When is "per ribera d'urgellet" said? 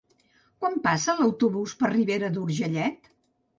1.83-3.15